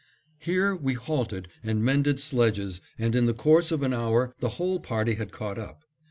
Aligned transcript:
Here 0.39 0.75
we 0.75 0.95
halted 0.95 1.47
and 1.63 1.85
mended 1.85 2.19
sledges 2.19 2.81
and 2.97 3.13
in 3.15 3.27
the 3.27 3.35
course 3.35 3.71
of 3.71 3.83
an 3.83 3.93
hour 3.93 4.33
the 4.39 4.49
whole 4.57 4.79
party 4.79 5.13
had 5.13 5.31
caught 5.31 5.59
up. 5.59 5.83